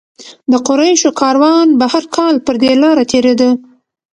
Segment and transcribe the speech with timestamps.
[0.51, 3.49] د قریشو کاروان به هر کال پر دې لاره تېرېده.